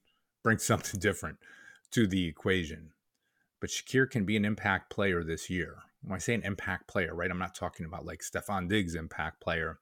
brings 0.45 0.63
something 0.63 1.01
different 1.01 1.39
to 1.93 2.07
the 2.07 2.27
equation. 2.27 2.91
But 3.61 3.71
Shakir 3.71 4.09
can 4.09 4.25
be 4.25 4.37
an 4.37 4.45
impact 4.45 4.91
player 4.91 5.25
this 5.25 5.49
year. 5.49 5.77
When 6.03 6.17
I 6.17 6.19
say 6.19 6.35
an 6.35 6.45
impact 6.45 6.89
player, 6.89 7.15
right, 7.15 7.31
I'm 7.31 7.39
not 7.39 7.55
talking 7.55 7.87
about 7.87 8.05
like 8.05 8.21
Stefon 8.21 8.69
Diggs 8.69 8.95
impact 8.95 9.41
player, 9.41 9.79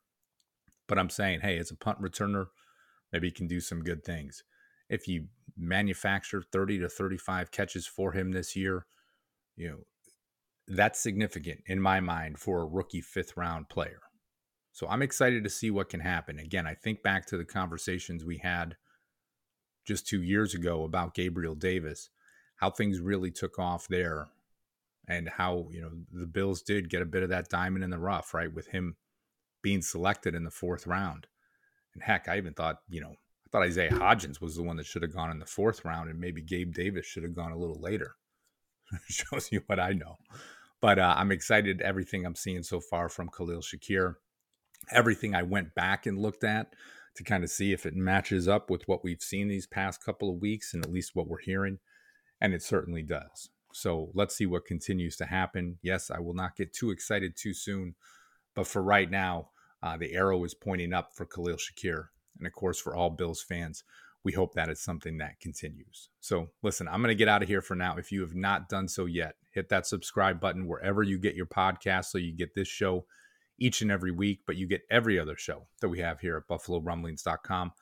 but 0.87 0.99
I'm 0.99 1.11
saying, 1.11 1.41
hey, 1.41 1.59
as 1.59 1.71
a 1.71 1.77
punt 1.77 2.01
returner, 2.01 2.47
maybe 3.13 3.29
he 3.29 3.33
can 3.33 3.47
do 3.47 3.61
some 3.61 3.83
good 3.83 4.05
things. 4.05 4.43
If 4.89 5.09
you 5.09 5.27
manufacture 5.57 6.43
30 6.43 6.81
to 6.81 6.89
35 6.89 7.51
catches 7.51 7.87
for 7.87 8.13
him 8.13 8.33
this 8.33 8.55
year, 8.55 8.87
you 9.57 9.69
know, 9.69 9.79
that's 10.67 11.01
significant 11.01 11.61
in 11.67 11.81
my 11.81 12.01
mind 12.01 12.39
for 12.39 12.63
a 12.63 12.67
rookie 12.67 13.01
fifth 13.01 13.37
round 13.37 13.69
player. 13.69 14.01
So 14.73 14.89
I'm 14.89 15.03
excited 15.03 15.45
to 15.45 15.51
see 15.51 15.71
what 15.71 15.89
can 15.89 16.01
happen. 16.01 16.39
Again, 16.39 16.67
I 16.67 16.75
think 16.75 17.03
back 17.03 17.27
to 17.27 17.37
the 17.37 17.45
conversations 17.45 18.25
we 18.25 18.39
had 18.39 18.77
just 19.85 20.07
two 20.07 20.23
years 20.23 20.55
ago 20.55 20.85
about 20.85 21.15
Gabriel 21.15 21.55
Davis, 21.55 22.11
how 22.57 22.71
things 22.71 23.01
really 23.01 23.31
took 23.31 23.59
off 23.59 23.89
there, 23.89 24.29
and 25.09 25.29
how, 25.29 25.69
you 25.71 25.81
know, 25.81 25.91
the 26.13 26.27
Bills 26.27 26.63
did 26.63 26.89
get 26.89 27.03
a 27.03 27.07
bit 27.07 27.23
of 27.23 27.29
that 27.29 27.51
diamond 27.51 27.85
in 27.85 27.91
the 27.91 27.99
rough, 27.99 28.33
right? 28.33 28.53
With 28.53 28.69
him 28.69 28.97
being 29.63 29.83
selected 29.83 30.35
in 30.35 30.45
the 30.45 30.51
fourth 30.51 30.87
round. 30.87 31.27
And 31.93 32.03
heck, 32.03 32.29
I 32.29 32.39
even 32.39 32.55
thought, 32.55 32.79
you 32.89 33.01
know, 33.01 33.11
I 33.11 33.49
thought 33.51 33.63
Isaiah 33.63 33.91
Hodgins 33.91 34.41
was 34.41 34.57
the 34.57 34.63
one 34.63 34.77
that 34.77 34.87
should 34.87 35.03
have 35.03 35.15
gone 35.15 35.31
in 35.31 35.39
the 35.39 35.47
fourth 35.47 35.85
round, 35.85 36.11
and 36.11 36.19
maybe 36.19 36.43
Gabe 36.43 36.75
Davis 36.75 37.07
should 37.07 37.23
have 37.23 37.35
gone 37.35 37.53
a 37.53 37.59
little 37.59 37.81
later. 37.81 38.17
Shows 39.09 39.51
you 39.53 39.63
what 39.67 39.79
I 39.79 39.93
know. 39.93 40.17
But 40.81 40.99
uh, 40.99 41.15
I'm 41.17 41.33
excited 41.33 41.81
everything 41.81 42.25
I'm 42.25 42.35
seeing 42.35 42.63
so 42.63 42.81
far 42.81 43.09
from 43.09 43.31
Khalil 43.31 43.61
Shakir. 43.61 44.17
Everything 44.91 45.35
I 45.35 45.43
went 45.43 45.75
back 45.75 46.07
and 46.07 46.19
looked 46.19 46.45
at 46.45 46.75
to 47.17 47.25
kind 47.25 47.45
of 47.45 47.51
see 47.51 47.73
if 47.73 47.87
it 47.87 47.95
matches 47.95 48.49
up 48.49 48.71
with 48.71 48.87
what 48.89 49.05
we've 49.05 49.23
seen 49.23 49.49
these 49.49 49.67
past 49.67 50.05
couple 50.05 50.29
of 50.29 50.41
weeks 50.41 50.75
and 50.75 50.85
at 50.85 50.93
least 50.93 51.15
what 51.15 51.29
we're 51.29 51.39
hearing. 51.39 51.79
And 52.41 52.53
it 52.53 52.63
certainly 52.63 53.03
does. 53.03 53.51
So 53.73 54.11
let's 54.15 54.37
see 54.37 54.47
what 54.47 54.67
continues 54.67 55.17
to 55.17 55.25
happen. 55.25 55.79
Yes, 55.83 56.11
I 56.11 56.21
will 56.21 56.35
not 56.35 56.57
get 56.57 56.73
too 56.73 56.91
excited 56.91 57.37
too 57.37 57.55
soon. 57.55 57.95
But 58.55 58.67
for 58.67 58.83
right 58.83 59.11
now, 59.11 59.51
uh, 59.83 59.97
the 59.97 60.15
arrow 60.15 60.43
is 60.45 60.55
pointing 60.55 60.93
up 60.93 61.11
for 61.15 61.27
Khalil 61.27 61.57
Shakir. 61.57 62.07
And 62.39 62.47
of 62.47 62.53
course, 62.53 62.81
for 62.81 62.95
all 62.95 63.11
Bills 63.11 63.43
fans, 63.43 63.85
we 64.25 64.33
hope 64.33 64.55
that 64.55 64.71
is 64.71 64.81
something 64.81 65.19
that 65.19 65.39
continues. 65.41 66.09
So, 66.21 66.49
listen, 66.63 66.89
I'm 66.89 67.01
going 67.03 67.09
to 67.09 67.15
get 67.15 67.29
out 67.29 67.43
of 67.43 67.49
here 67.49 67.61
for 67.61 67.75
now. 67.75 67.97
If 67.97 68.11
you 68.11 68.23
have 68.23 68.35
not 68.35 68.69
done 68.69 68.89
so 68.89 69.05
yet, 69.05 69.35
hit 69.51 69.69
that 69.69 69.87
subscribe 69.87 70.41
button 70.41 70.67
wherever 70.67 71.03
you 71.03 71.19
get 71.19 71.35
your 71.35 71.47
podcast 71.47 72.07
so 72.07 72.19
you 72.19 72.33
get 72.33 72.55
this 72.55 72.69
show 72.69 73.05
each 73.59 73.83
and 73.83 73.91
every 73.91 74.11
week, 74.11 74.41
but 74.47 74.57
you 74.57 74.67
get 74.67 74.83
every 74.91 75.19
other 75.19 75.37
show 75.37 75.67
that 75.81 75.89
we 75.89 76.01
have 76.01 76.21
here 76.21 76.37
at 76.37 76.49
buffalorumblings.com. 76.49 77.73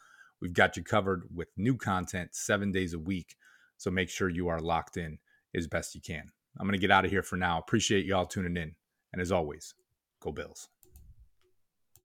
We've 0.40 0.52
got 0.52 0.76
you 0.76 0.82
covered 0.82 1.24
with 1.34 1.48
new 1.56 1.76
content 1.76 2.34
seven 2.34 2.72
days 2.72 2.94
a 2.94 2.98
week. 2.98 3.36
So 3.76 3.90
make 3.90 4.10
sure 4.10 4.28
you 4.28 4.48
are 4.48 4.60
locked 4.60 4.96
in 4.96 5.18
as 5.54 5.66
best 5.66 5.94
you 5.94 6.00
can. 6.00 6.30
I'm 6.58 6.66
going 6.66 6.78
to 6.78 6.80
get 6.80 6.90
out 6.90 7.04
of 7.04 7.10
here 7.10 7.22
for 7.22 7.36
now. 7.36 7.58
Appreciate 7.58 8.04
y'all 8.04 8.26
tuning 8.26 8.56
in. 8.56 8.74
And 9.12 9.22
as 9.22 9.32
always, 9.32 9.74
go 10.20 10.32
Bills. 10.32 10.68